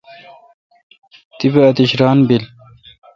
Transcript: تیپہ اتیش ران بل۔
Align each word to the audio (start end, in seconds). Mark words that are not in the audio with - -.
تیپہ 1.37 1.61
اتیش 1.69 1.91
ران 1.99 2.17
بل۔ 2.27 2.43